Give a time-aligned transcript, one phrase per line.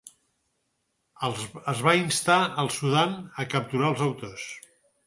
[1.73, 4.53] Es va instar al Sudan a capturar als autors.